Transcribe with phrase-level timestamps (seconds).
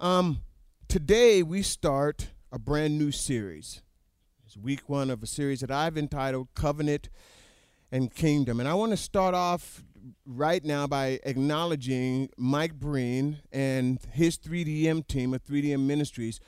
[0.00, 0.40] Um,
[0.88, 3.82] today we start a brand new series.
[4.46, 7.10] It's week one of a series that I've entitled Covenant
[7.92, 8.60] and Kingdom.
[8.60, 9.84] And I want to start off
[10.24, 16.40] right now by acknowledging Mike Breen and his 3DM team of 3DM Ministries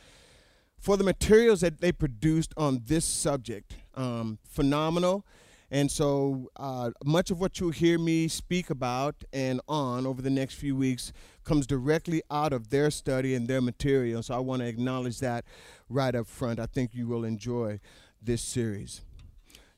[0.79, 3.77] for the materials that they produced on this subject.
[3.95, 5.27] Um, phenomenal.
[5.71, 10.31] And so, uh, much of what you'll hear me speak about and on over the
[10.31, 11.13] next few weeks
[11.45, 14.23] comes directly out of their study and their material.
[14.23, 15.45] So, I want to acknowledge that
[15.89, 16.59] right up front.
[16.61, 17.81] I think you will enjoy
[18.21, 19.03] this series.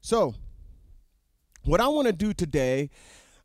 [0.00, 0.34] So,
[1.64, 2.90] what I want to do today,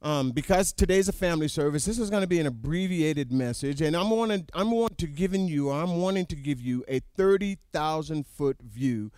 [0.02, 3.96] um, because today's a family service, this is going to be an abbreviated message, and
[3.96, 8.28] I'm wanting, I'm wanting to giving you, I'm wanting to give you a thirty thousand
[8.28, 9.12] foot view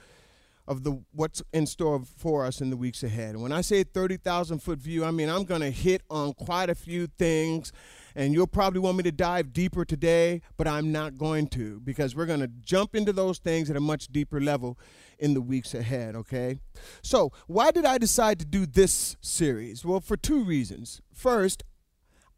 [0.67, 3.31] of the what's in store for us in the weeks ahead.
[3.31, 6.70] And when I say 30,000 foot view, I mean I'm going to hit on quite
[6.70, 7.73] a few things
[8.15, 12.15] and you'll probably want me to dive deeper today, but I'm not going to because
[12.15, 14.77] we're going to jump into those things at a much deeper level
[15.19, 16.59] in the weeks ahead, okay?
[17.02, 19.86] So, why did I decide to do this series?
[19.86, 21.02] Well, for two reasons.
[21.13, 21.63] First,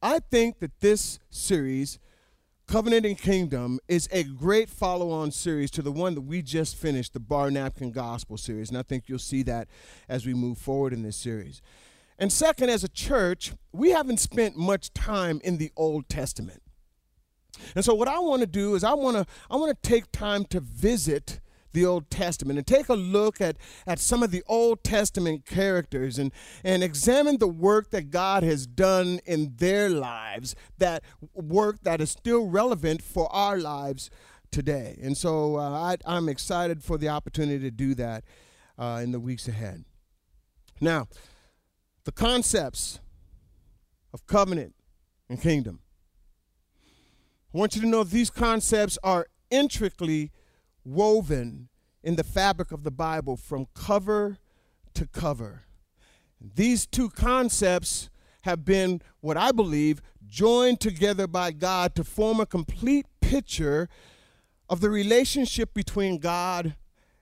[0.01, 1.99] I think that this series
[2.67, 6.75] Covenant and Kingdom is a great follow on series to the one that we just
[6.75, 8.69] finished, the Bar Napkin Gospel series.
[8.69, 9.67] And I think you'll see that
[10.07, 11.61] as we move forward in this series.
[12.23, 16.63] And second, as a church, we haven't spent much time in the Old Testament.
[17.75, 20.09] And so what I want to do is I want to I want to take
[20.13, 21.41] time to visit
[21.73, 26.17] the Old Testament and take a look at, at some of the Old Testament characters
[26.17, 26.31] and,
[26.63, 32.11] and examine the work that God has done in their lives, that work that is
[32.11, 34.09] still relevant for our lives
[34.49, 34.97] today.
[35.03, 38.23] And so uh, I, am excited for the opportunity to do that
[38.79, 39.83] uh, in the weeks ahead.
[40.79, 41.09] Now,
[42.05, 42.99] the concepts
[44.13, 44.75] of covenant
[45.29, 45.79] and kingdom.
[47.53, 50.31] I want you to know these concepts are intricately
[50.83, 51.69] woven
[52.03, 54.37] in the fabric of the Bible from cover
[54.93, 55.63] to cover.
[56.41, 58.09] These two concepts
[58.41, 63.87] have been, what I believe, joined together by God to form a complete picture
[64.69, 66.75] of the relationship between God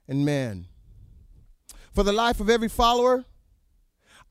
[0.08, 0.68] and man.
[1.94, 3.26] For the life of every follower,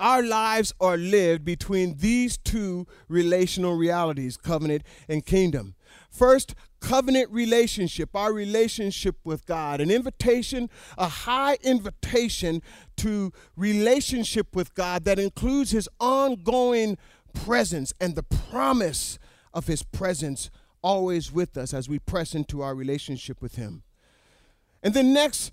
[0.01, 5.75] our lives are lived between these two relational realities, covenant and kingdom.
[6.11, 10.69] First, covenant relationship, our relationship with God, an invitation,
[10.99, 12.63] a high invitation
[12.97, 16.97] to relationship with God that includes His ongoing
[17.33, 19.19] presence and the promise
[19.53, 20.51] of His presence
[20.83, 23.83] always with us as we press into our relationship with Him.
[24.83, 25.53] And then next,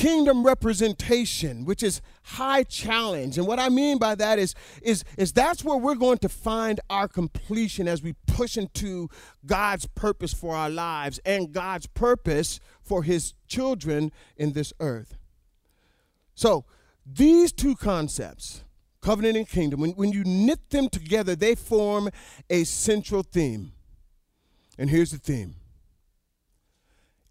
[0.00, 3.36] kingdom representation which is high challenge.
[3.36, 6.80] And what i mean by that is is is that's where we're going to find
[6.88, 9.10] our completion as we push into
[9.44, 15.18] god's purpose for our lives and god's purpose for his children in this earth.
[16.34, 16.64] So
[17.04, 18.64] these two concepts
[19.02, 22.08] covenant and kingdom when, when you knit them together they form
[22.48, 23.72] a central theme.
[24.78, 25.56] And here's the theme.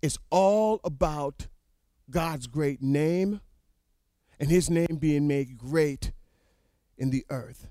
[0.04, 1.48] It's all about
[2.10, 3.42] God's great name
[4.40, 6.12] and his name being made great
[6.98, 7.68] in the earth.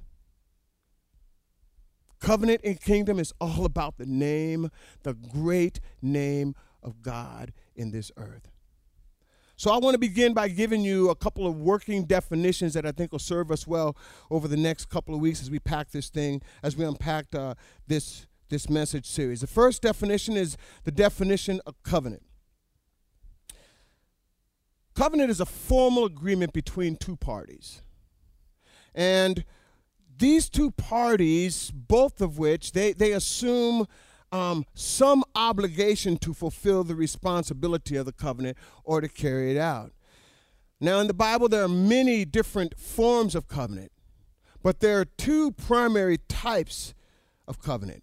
[2.21, 4.71] Covenant and kingdom is all about the name,
[5.03, 8.51] the great name of God in this earth.
[9.57, 12.93] So I want to begin by giving you a couple of working definitions that I
[12.93, 13.97] think will serve us well
[14.31, 17.55] over the next couple of weeks as we pack this thing, as we unpack uh,
[17.87, 19.43] this this message series.
[19.43, 22.23] The first definition is the definition of covenant.
[24.99, 27.83] Covenant is a formal agreement between two parties.
[28.97, 29.45] And
[30.19, 33.87] these two parties, both of which they, they assume
[34.33, 39.93] um, some obligation to fulfill the responsibility of the covenant or to carry it out.
[40.81, 43.93] Now, in the Bible, there are many different forms of covenant,
[44.65, 46.93] but there are two primary types
[47.47, 48.03] of covenant.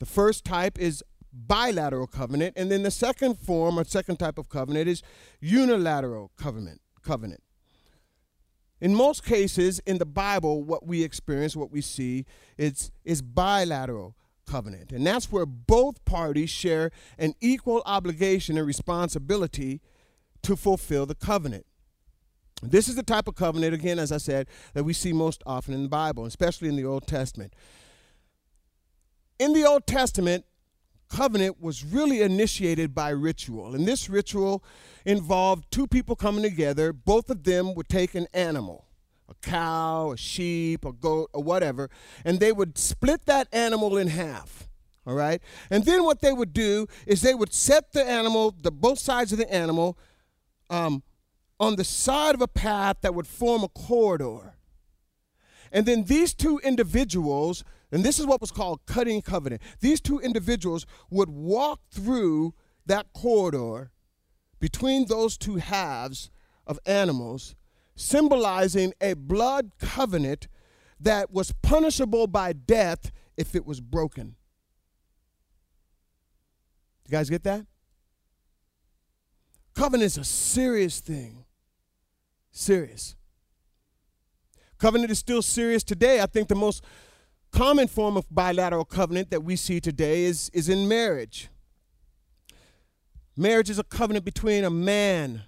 [0.00, 1.02] The first type is
[1.34, 5.02] bilateral covenant, and then the second form or second type of covenant is
[5.40, 6.80] unilateral covenant.
[7.02, 7.42] Covenant.
[8.80, 12.26] In most cases in the Bible, what we experience, what we see,
[12.58, 14.16] is, is bilateral
[14.46, 14.92] covenant.
[14.92, 19.80] And that's where both parties share an equal obligation and responsibility
[20.42, 21.66] to fulfill the covenant.
[22.62, 25.74] This is the type of covenant, again, as I said, that we see most often
[25.74, 27.54] in the Bible, especially in the Old Testament.
[29.38, 30.44] In the Old Testament,
[31.14, 33.74] covenant was really initiated by ritual.
[33.74, 34.64] And this ritual
[35.04, 36.92] involved two people coming together.
[36.92, 38.86] Both of them would take an animal
[39.26, 41.88] a cow, a sheep, a goat, or whatever
[42.26, 44.68] and they would split that animal in half.
[45.06, 45.40] All right?
[45.70, 49.32] And then what they would do is they would set the animal, the both sides
[49.32, 49.98] of the animal,
[50.68, 51.02] um,
[51.60, 54.53] on the side of a path that would form a corridor.
[55.74, 60.20] And then these two individuals, and this is what was called cutting covenant, these two
[60.20, 62.54] individuals would walk through
[62.86, 63.90] that corridor
[64.60, 66.30] between those two halves
[66.64, 67.56] of animals,
[67.96, 70.46] symbolizing a blood covenant
[71.00, 74.36] that was punishable by death if it was broken.
[77.04, 77.66] You guys get that?
[79.74, 81.44] Covenant is a serious thing.
[82.52, 83.16] Serious.
[84.84, 86.20] Covenant is still serious today.
[86.20, 86.84] I think the most
[87.50, 91.48] common form of bilateral covenant that we see today is, is in marriage.
[93.34, 95.44] Marriage is a covenant between a man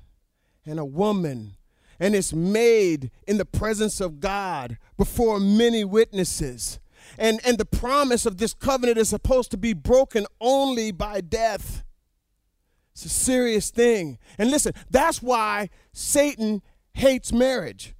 [0.64, 1.58] and a woman,
[2.00, 6.80] and it's made in the presence of God before many witnesses.
[7.18, 11.84] And, and the promise of this covenant is supposed to be broken only by death.
[12.92, 14.16] It's a serious thing.
[14.38, 16.62] And listen, that's why Satan
[16.94, 17.92] hates marriage.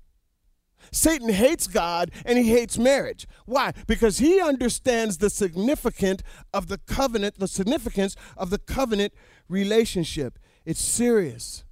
[0.96, 3.28] Satan hates God and he hates marriage.
[3.44, 3.72] Why?
[3.86, 6.22] Because he understands the significance
[6.54, 9.12] of the covenant, the significance of the covenant
[9.46, 10.38] relationship.
[10.64, 11.64] It's serious.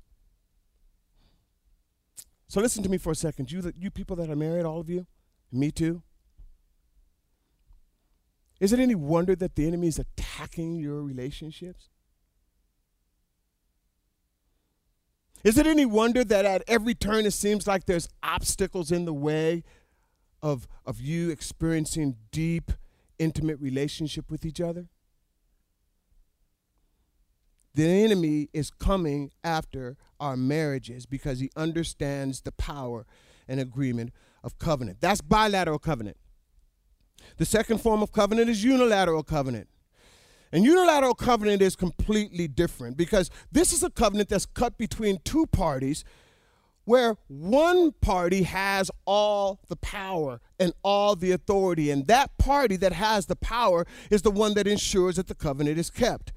[2.48, 3.50] So listen to me for a second.
[3.50, 5.06] You, you people that are married, all of you,
[5.50, 6.02] me too.
[8.60, 11.88] Is it any wonder that the enemy is attacking your relationships?
[15.44, 19.12] Is it any wonder that at every turn it seems like there's obstacles in the
[19.12, 19.62] way
[20.43, 22.73] of, of you experiencing deep,
[23.19, 24.88] intimate relationship with each other?
[27.75, 33.05] The enemy is coming after our marriages because he understands the power
[33.46, 34.12] and agreement
[34.43, 34.99] of covenant.
[35.00, 36.17] That's bilateral covenant.
[37.37, 39.69] The second form of covenant is unilateral covenant.
[40.52, 45.46] And unilateral covenant is completely different because this is a covenant that's cut between two
[45.46, 46.05] parties
[46.85, 51.91] where one party has all the power and all the authority.
[51.91, 55.79] And that party that has the power is the one that ensures that the covenant
[55.79, 56.32] is kept.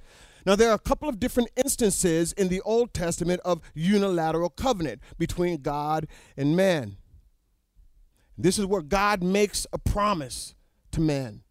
[0.46, 5.02] Now, there are a couple of different instances in the Old Testament of unilateral covenant
[5.18, 6.08] between God
[6.38, 6.96] and man.
[8.38, 10.56] This is where God makes a promise
[10.92, 11.42] to man.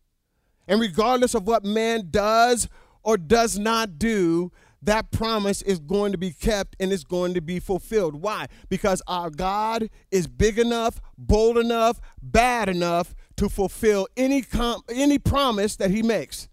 [0.68, 2.68] And regardless of what man does
[3.02, 4.50] or does not do,
[4.82, 8.16] that promise is going to be kept and it's going to be fulfilled.
[8.16, 8.46] Why?
[8.68, 15.18] Because our God is big enough, bold enough, bad enough to fulfill any com- any
[15.18, 16.48] promise that he makes.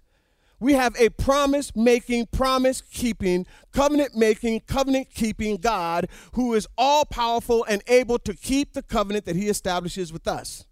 [0.59, 7.04] We have a promise making, promise keeping, covenant making, covenant keeping God who is all
[7.04, 10.66] powerful and able to keep the covenant that he establishes with us.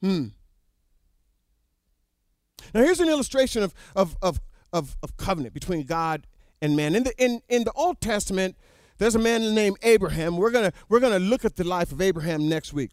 [0.00, 0.28] Hmm.
[2.74, 4.40] Now, here's an illustration of, of, of,
[4.72, 6.26] of, of covenant between God
[6.62, 6.94] and man.
[6.94, 8.56] In the, in, in the Old Testament,
[8.98, 10.36] there's a man named Abraham.
[10.36, 12.90] We're going we're gonna look at the life of Abraham next week.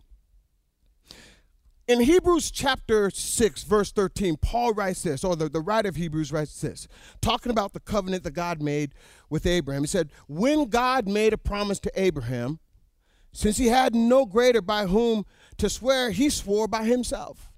[1.88, 6.34] In Hebrews chapter 6, verse 13, Paul writes this, or the, the writer of Hebrews
[6.34, 6.86] writes this,
[7.22, 8.94] talking about the covenant that God made
[9.30, 9.84] with Abraham.
[9.84, 12.60] He said, When God made a promise to Abraham,
[13.32, 15.26] since he had no greater by whom
[15.58, 17.50] to swear, he swore by himself.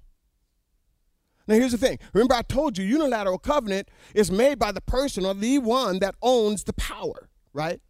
[1.50, 1.98] Now, here's the thing.
[2.14, 6.14] Remember, I told you unilateral covenant is made by the person or the one that
[6.22, 7.82] owns the power, right?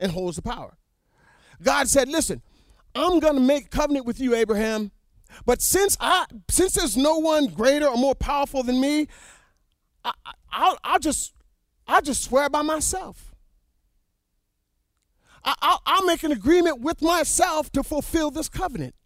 [0.00, 0.76] And holds the power.
[1.62, 2.42] God said, Listen,
[2.92, 4.90] I'm going to make covenant with you, Abraham.
[5.46, 9.06] But since I, since there's no one greater or more powerful than me,
[10.04, 10.12] I,
[10.58, 11.34] will I'll just,
[11.86, 13.32] I'll just swear by myself.
[15.44, 18.96] I, I'll, I'll make an agreement with myself to fulfill this covenant.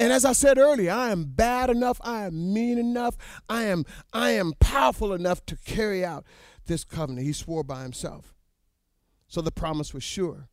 [0.00, 3.18] And as I said earlier, I am bad enough, I am mean enough,
[3.50, 6.24] I am I am powerful enough to carry out
[6.64, 7.26] this covenant.
[7.26, 8.34] He swore by himself.
[9.28, 10.48] So the promise was sure.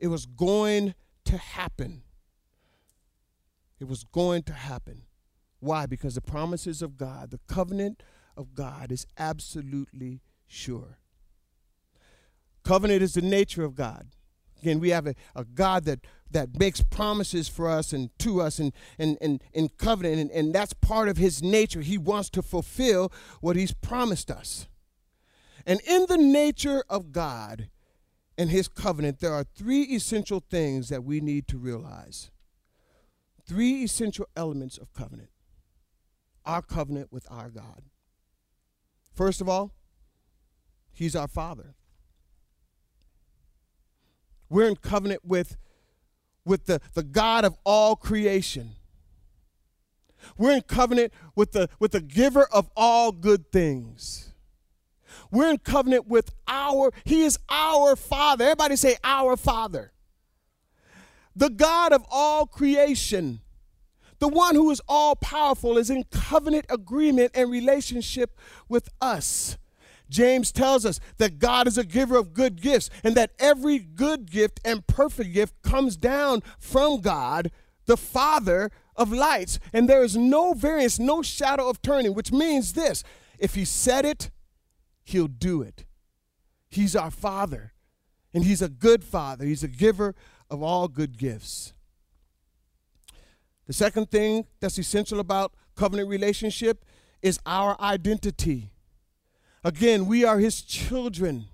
[0.00, 0.94] It was going
[1.26, 2.02] to happen.
[3.78, 5.02] It was going to happen.
[5.60, 5.86] Why?
[5.86, 8.02] Because the promises of God, the covenant
[8.36, 10.98] of God is absolutely sure.
[12.64, 14.08] Covenant is the nature of God.
[14.60, 16.00] Again, we have a, a God that
[16.32, 20.54] that makes promises for us and to us and and and in covenant and, and
[20.54, 21.80] that's part of his nature.
[21.80, 24.68] He wants to fulfill what he's promised us.
[25.66, 27.68] And in the nature of god
[28.36, 32.30] and his covenant there are three essential things that we need to realize.
[33.46, 35.30] Three essential elements of covenant.
[36.44, 37.82] Our covenant with our god.
[39.14, 39.72] First of all
[40.92, 41.74] he's our father.
[44.48, 45.56] We're in covenant with
[46.44, 48.70] with the, the God of all creation.
[50.36, 54.32] We're in covenant with the, with the giver of all good things.
[55.30, 58.44] We're in covenant with our, He is our Father.
[58.44, 59.92] Everybody say, Our Father.
[61.34, 63.40] The God of all creation,
[64.18, 69.56] the one who is all powerful, is in covenant agreement and relationship with us.
[70.12, 74.30] James tells us that God is a giver of good gifts and that every good
[74.30, 77.50] gift and perfect gift comes down from God,
[77.86, 79.58] the Father of lights.
[79.72, 83.02] And there is no variance, no shadow of turning, which means this
[83.38, 84.30] if He said it,
[85.02, 85.86] He'll do it.
[86.68, 87.72] He's our Father,
[88.34, 89.46] and He's a good Father.
[89.46, 90.14] He's a giver
[90.50, 91.72] of all good gifts.
[93.66, 96.84] The second thing that's essential about covenant relationship
[97.22, 98.71] is our identity.
[99.64, 101.46] Again, we are his children.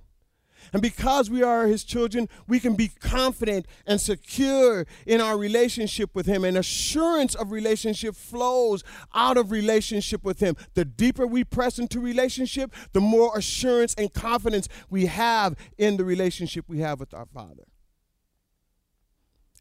[0.73, 6.15] And because we are his children, we can be confident and secure in our relationship
[6.15, 6.45] with him.
[6.45, 8.85] And assurance of relationship flows
[9.15, 10.57] out of relationship with him.
[10.75, 16.05] The deeper we press into relationship, the more assurance and confidence we have in the
[16.05, 17.65] relationship we have with our Father.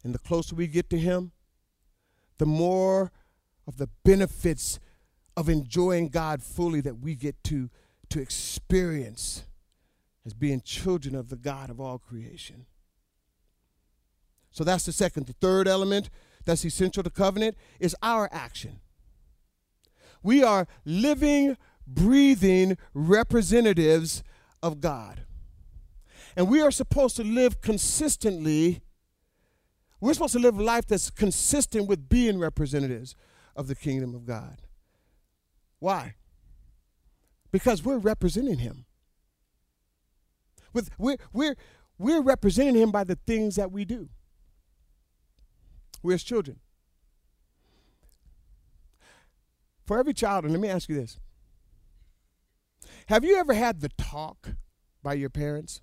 [0.04, 1.32] And the closer we get to him,
[2.36, 3.12] the more
[3.66, 4.78] of the benefits
[5.36, 7.70] of enjoying God fully that we get to
[8.10, 9.44] to experience
[10.24, 12.66] as being children of the God of all creation.
[14.50, 15.26] So that's the second.
[15.26, 16.10] The third element
[16.44, 18.80] that's essential to covenant is our action.
[20.22, 24.22] We are living, breathing representatives
[24.62, 25.22] of God.
[26.36, 28.82] And we are supposed to live consistently.
[30.00, 33.16] We're supposed to live a life that's consistent with being representatives
[33.56, 34.62] of the kingdom of God.
[35.78, 36.14] Why?
[37.50, 38.84] Because we're representing him.
[40.72, 41.56] With, we're, we're,
[41.98, 44.08] we're representing him by the things that we do.
[46.02, 46.60] We're his children.
[49.86, 51.18] For every child, and let me ask you this
[53.06, 54.50] Have you ever had the talk
[55.02, 55.80] by your parents?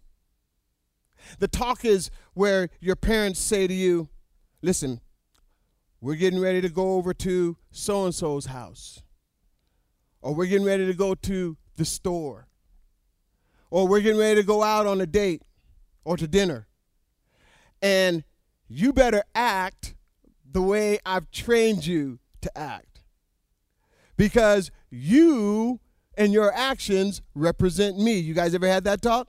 [1.40, 4.10] The talk is where your parents say to you,
[4.62, 5.02] Listen,
[6.00, 9.02] we're getting ready to go over to so and so's house
[10.26, 12.48] or we're getting ready to go to the store,
[13.70, 15.44] or we're getting ready to go out on a date
[16.04, 16.66] or to dinner.
[17.80, 18.24] And
[18.68, 19.94] you better act
[20.52, 23.04] the way I've trained you to act.
[24.18, 25.80] Because you
[26.18, 28.18] and your actions represent me.
[28.18, 29.28] You guys ever had that talk?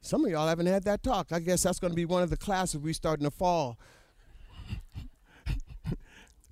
[0.00, 1.32] Some of y'all haven't had that talk.
[1.32, 3.78] I guess that's going to be one of the classes we start in the fall.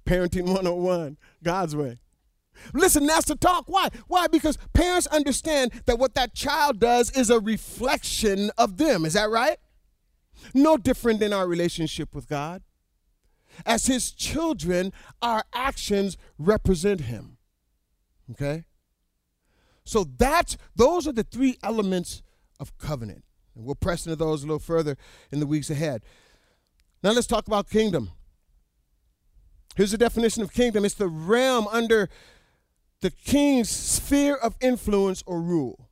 [0.06, 1.98] Parenting 101, God's way.
[2.72, 3.64] Listen, that's the talk.
[3.66, 3.88] Why?
[4.08, 4.26] Why?
[4.28, 9.04] Because parents understand that what that child does is a reflection of them.
[9.04, 9.58] Is that right?
[10.54, 12.62] No different than our relationship with God.
[13.64, 17.38] As his children, our actions represent him.
[18.32, 18.64] Okay?
[19.84, 22.22] So that's those are the three elements
[22.58, 23.25] of covenant.
[23.54, 24.96] And we'll press into those a little further
[25.30, 26.02] in the weeks ahead.
[27.02, 28.10] Now let's talk about kingdom.
[29.76, 32.09] Here's the definition of kingdom it's the realm under
[33.02, 35.90] the king's sphere of influence or rule.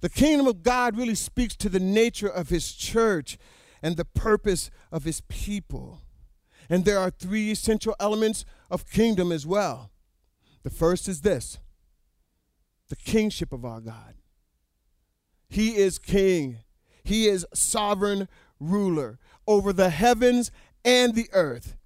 [0.00, 3.38] The kingdom of God really speaks to the nature of his church
[3.82, 6.00] and the purpose of his people.
[6.70, 9.90] And there are three essential elements of kingdom as well.
[10.62, 11.58] The first is this
[12.88, 14.14] the kingship of our God.
[15.50, 16.58] He is king,
[17.02, 18.26] he is sovereign
[18.58, 20.50] ruler over the heavens
[20.82, 21.76] and the earth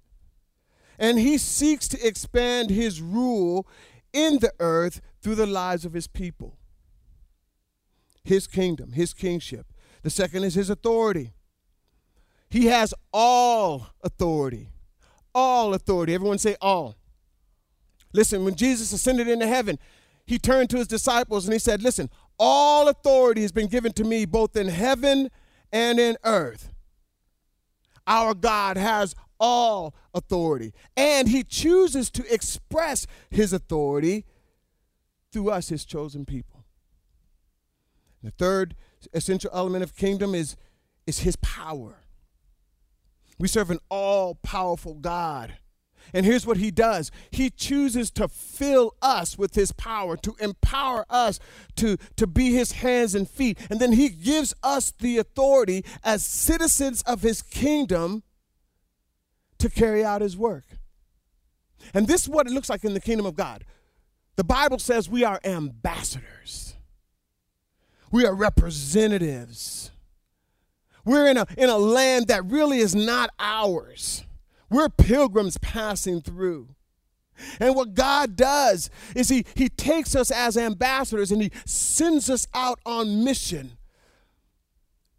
[0.99, 3.65] and he seeks to expand his rule
[4.11, 6.57] in the earth through the lives of his people.
[8.23, 9.67] His kingdom, his kingship.
[10.03, 11.31] The second is his authority.
[12.49, 14.69] He has all authority.
[15.33, 16.13] All authority.
[16.13, 16.95] Everyone say all.
[18.11, 19.79] Listen, when Jesus ascended into heaven,
[20.25, 24.03] he turned to his disciples and he said, Listen, all authority has been given to
[24.03, 25.29] me both in heaven
[25.71, 26.71] and in earth.
[28.07, 30.73] Our God has all authority.
[30.95, 34.25] And he chooses to express his authority
[35.31, 36.65] through us, his chosen people.
[38.23, 38.75] The third
[39.13, 40.57] essential element of kingdom is,
[41.07, 42.03] is his power.
[43.37, 45.55] We serve an all powerful God.
[46.13, 51.05] And here's what he does he chooses to fill us with his power, to empower
[51.09, 51.39] us
[51.75, 53.57] to, to be his hands and feet.
[53.69, 58.23] And then he gives us the authority as citizens of his kingdom
[59.59, 60.65] to carry out his work.
[61.93, 63.63] And this is what it looks like in the kingdom of God.
[64.35, 66.75] The Bible says we are ambassadors.
[68.11, 69.91] We are representatives.
[71.05, 74.23] We're in a, in a land that really is not ours.
[74.69, 76.69] We're pilgrims passing through.
[77.59, 82.47] And what God does is he, he takes us as ambassadors and He sends us
[82.53, 83.77] out on mission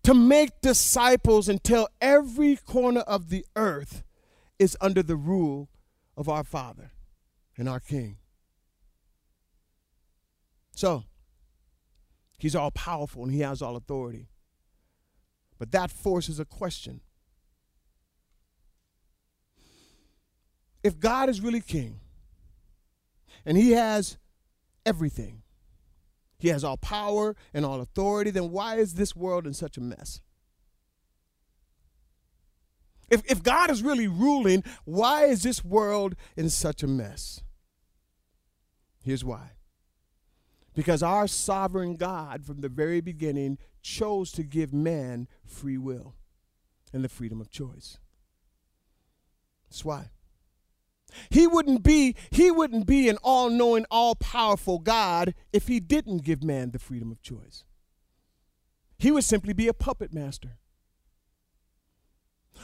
[0.02, 4.02] to make disciples until every corner of the earth
[4.60, 5.70] is under the rule
[6.16, 6.92] of our Father
[7.56, 8.18] and our King.
[10.76, 11.04] So,
[12.38, 14.28] He's all powerful and He has all authority.
[15.58, 17.00] But that forces a question.
[20.82, 22.00] If God is really king
[23.44, 24.16] and he has
[24.86, 25.42] everything,
[26.38, 29.82] he has all power and all authority, then why is this world in such a
[29.82, 30.22] mess?
[33.10, 37.42] If, if God is really ruling, why is this world in such a mess?
[39.02, 39.52] Here's why.
[40.74, 46.14] Because our sovereign God, from the very beginning, chose to give man free will
[46.92, 47.98] and the freedom of choice.
[49.68, 50.10] That's why.
[51.28, 56.70] He wouldn't be he wouldn't be an all-knowing, all-powerful God if he didn't give man
[56.70, 57.64] the freedom of choice.
[58.96, 60.58] He would simply be a puppet master.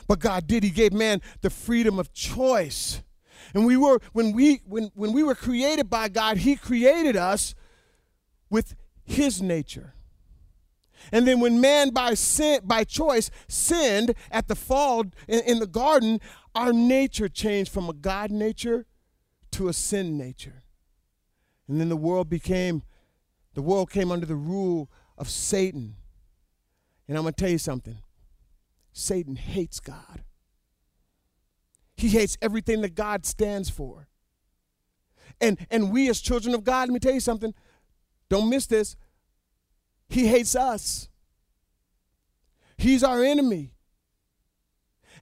[0.06, 0.62] But God did.
[0.62, 3.02] He gave man the freedom of choice.
[3.54, 7.54] And we were when we when when we were created by God, he created us
[8.50, 8.74] with
[9.04, 9.94] his nature.
[11.12, 15.66] And then when man by sin by choice sinned at the fall in, in the
[15.66, 16.20] garden,
[16.54, 18.86] our nature changed from a God nature
[19.52, 20.62] to a sin nature.
[21.68, 22.82] And then the world became,
[23.54, 25.96] the world came under the rule of Satan.
[27.08, 27.98] And I'm going to tell you something
[28.98, 30.24] Satan hates God,
[31.96, 34.08] he hates everything that God stands for.
[35.38, 37.52] And, and we, as children of God, let me tell you something,
[38.30, 38.96] don't miss this.
[40.08, 41.10] He hates us,
[42.78, 43.72] He's our enemy.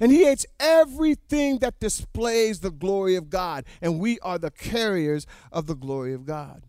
[0.00, 3.64] And he hates everything that displays the glory of God.
[3.80, 6.66] And we are the carriers of the glory of God.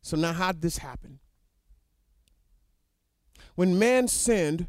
[0.00, 1.18] So now, how did this happen?
[3.54, 4.68] When man sinned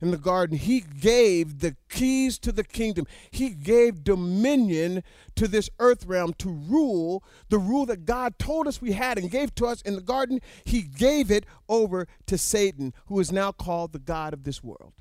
[0.00, 3.06] in the garden, he gave the keys to the kingdom.
[3.30, 5.02] He gave dominion
[5.36, 9.30] to this earth realm to rule the rule that God told us we had and
[9.30, 10.40] gave to us in the garden.
[10.64, 14.92] He gave it over to Satan, who is now called the God of this world.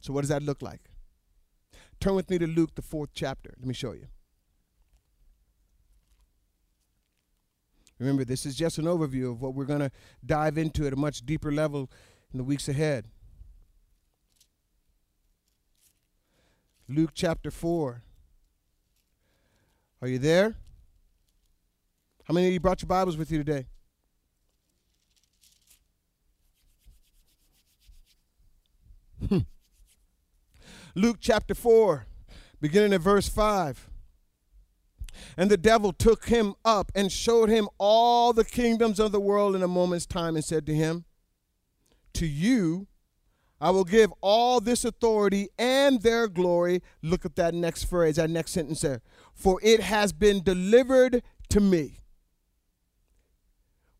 [0.00, 0.90] So, what does that look like?
[2.00, 3.52] Turn with me to Luke, the fourth chapter.
[3.58, 4.06] Let me show you.
[7.98, 9.90] Remember, this is just an overview of what we're going to
[10.24, 11.90] dive into at a much deeper level
[12.32, 13.06] in the weeks ahead.
[16.88, 18.02] Luke chapter 4.
[20.00, 20.54] Are you there?
[22.24, 23.66] How many of you brought your Bibles with you today?
[29.28, 29.38] Hmm.
[30.94, 32.06] Luke chapter 4,
[32.60, 33.90] beginning at verse 5.
[35.36, 39.54] And the devil took him up and showed him all the kingdoms of the world
[39.54, 41.04] in a moment's time and said to him,
[42.14, 42.88] To you
[43.60, 46.82] I will give all this authority and their glory.
[47.02, 49.02] Look at that next phrase, that next sentence there.
[49.34, 52.00] For it has been delivered to me.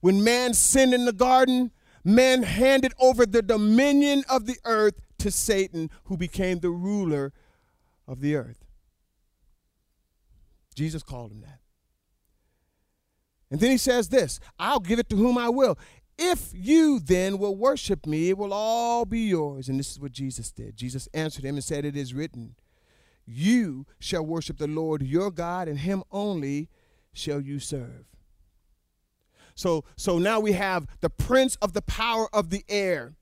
[0.00, 1.72] When man sinned in the garden,
[2.04, 7.33] man handed over the dominion of the earth to Satan, who became the ruler
[8.07, 8.67] of the earth.
[10.79, 11.59] Jesus called him that.
[13.51, 15.77] And then he says this I'll give it to whom I will.
[16.17, 19.69] If you then will worship me, it will all be yours.
[19.69, 20.77] And this is what Jesus did.
[20.77, 22.55] Jesus answered him and said, It is written,
[23.27, 26.69] You shall worship the Lord your God, and him only
[27.12, 28.07] shall you serve.
[29.57, 33.17] So, so now we have the prince of the power of the air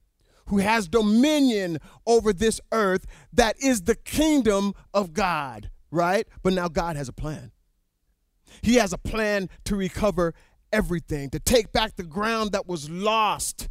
[0.49, 6.27] who has dominion over this earth that is the kingdom of God, right?
[6.43, 7.53] But now God has a plan.
[8.63, 10.35] He has a plan to recover
[10.73, 13.69] everything, to take back the ground that was lost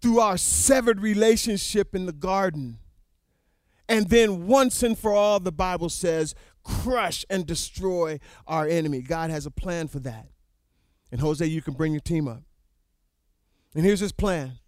[0.00, 2.78] through our severed relationship in the garden.
[3.88, 9.00] And then once and for all, the Bible says, crush and destroy our enemy.
[9.00, 10.28] God has a plan for that.
[11.10, 12.42] And Jose, you can bring your team up.
[13.74, 14.58] And here's his plan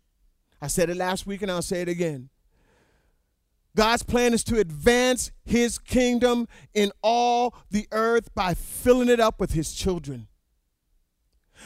[0.60, 2.30] I said it last week and I'll say it again.
[3.76, 9.38] God's plan is to advance his kingdom in all the earth by filling it up
[9.38, 10.28] with his children.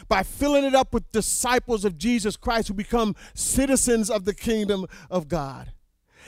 [0.09, 4.87] By filling it up with disciples of Jesus Christ who become citizens of the kingdom
[5.09, 5.73] of God.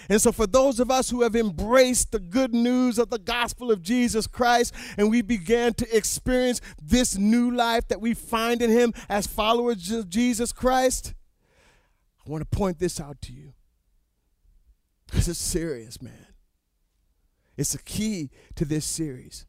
[0.08, 3.72] And so, for those of us who have embraced the good news of the gospel
[3.72, 8.70] of Jesus Christ and we began to experience this new life that we find in
[8.70, 11.14] Him as followers of Jesus Christ,
[12.24, 13.55] I want to point this out to you.
[15.06, 16.26] Because it's serious, man.
[17.56, 19.46] It's the key to this series.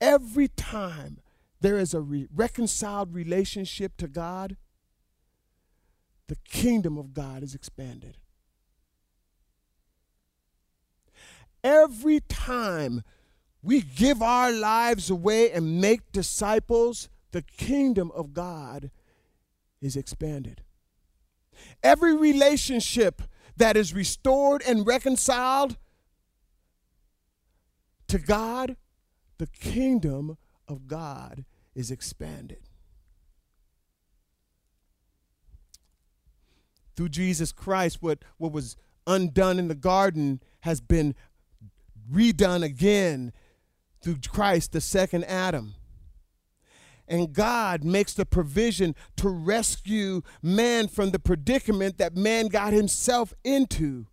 [0.00, 1.18] Every time
[1.60, 4.56] there is a re- reconciled relationship to God,
[6.28, 8.16] the kingdom of God is expanded.
[11.62, 13.02] Every time
[13.62, 18.90] we give our lives away and make disciples, the kingdom of God
[19.82, 20.62] is expanded.
[21.82, 23.22] Every relationship
[23.56, 25.76] that is restored and reconciled
[28.08, 28.76] to God,
[29.38, 31.44] the kingdom of God
[31.74, 32.58] is expanded.
[36.96, 41.14] Through Jesus Christ, what, what was undone in the garden has been
[42.12, 43.32] redone again
[44.02, 45.74] through Christ, the second Adam.
[47.10, 53.34] And God makes the provision to rescue man from the predicament that man got himself
[53.42, 54.06] into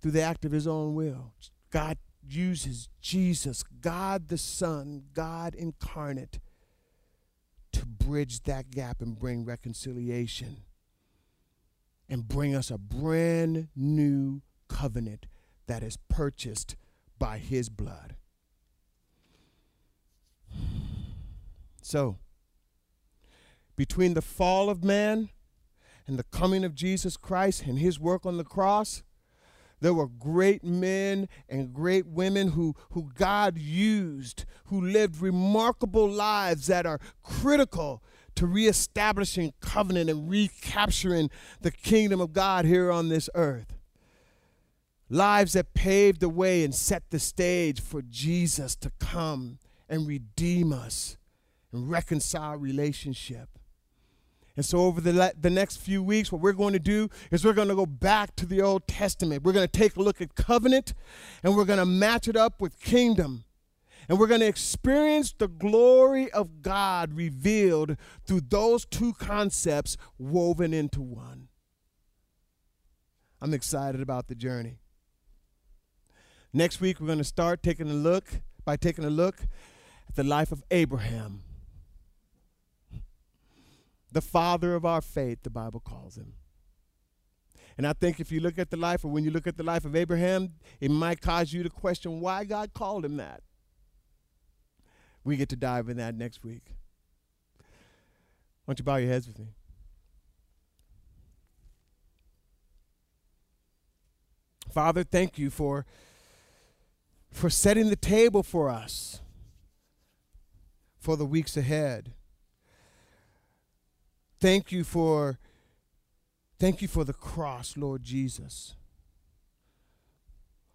[0.00, 1.32] through the act of his own will.
[1.70, 6.38] God uses Jesus, God the Son, God incarnate,
[7.72, 10.58] to bridge that gap and bring reconciliation
[12.10, 15.24] and bring us a brand new covenant
[15.66, 16.76] that is purchased
[17.18, 18.16] by his blood.
[21.90, 22.18] So,
[23.74, 25.30] between the fall of man
[26.06, 29.02] and the coming of Jesus Christ and his work on the cross,
[29.80, 36.68] there were great men and great women who, who God used, who lived remarkable lives
[36.68, 38.04] that are critical
[38.36, 41.28] to reestablishing covenant and recapturing
[41.60, 43.74] the kingdom of God here on this earth.
[45.08, 50.72] Lives that paved the way and set the stage for Jesus to come and redeem
[50.72, 51.16] us
[51.72, 53.48] and reconcile relationship.
[54.56, 57.52] And so, over the, the next few weeks, what we're going to do is we're
[57.52, 59.42] going to go back to the Old Testament.
[59.42, 60.92] We're going to take a look at covenant
[61.42, 63.44] and we're going to match it up with kingdom.
[64.08, 70.74] And we're going to experience the glory of God revealed through those two concepts woven
[70.74, 71.48] into one.
[73.40, 74.78] I'm excited about the journey.
[76.52, 78.26] Next week, we're going to start taking a look
[78.64, 79.42] by taking a look
[80.08, 81.44] at the life of Abraham
[84.12, 86.34] the father of our faith, the Bible calls him.
[87.76, 89.62] And I think if you look at the life, or when you look at the
[89.62, 93.42] life of Abraham, it might cause you to question why God called him that.
[95.24, 96.74] We get to dive in that next week.
[98.64, 99.46] Why don't you bow your heads with me?
[104.70, 105.84] Father, thank you for,
[107.32, 109.20] for setting the table for us
[110.98, 112.12] for the weeks ahead.
[114.40, 115.38] Thank you for
[116.58, 118.74] thank you for the cross, Lord Jesus.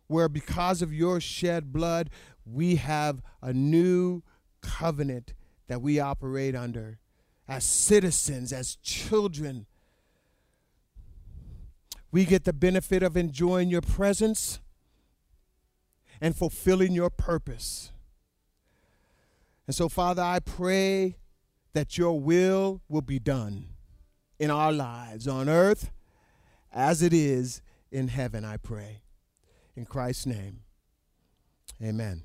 [0.07, 2.11] Where because of your shed blood,
[2.45, 4.21] we have a new
[4.61, 5.33] covenant
[5.67, 6.99] that we operate under
[7.47, 9.65] as citizens, as children.
[12.11, 14.59] We get the benefit of enjoying your presence
[16.21, 17.91] and fulfilling your purpose.
[19.67, 21.17] And so, Father, I pray
[21.75, 23.67] that your will will be done
[24.39, 25.91] in our lives on earth
[26.71, 27.61] as it is
[27.91, 29.01] in heaven, I pray.
[29.75, 30.61] In Christ's name,
[31.83, 32.23] amen.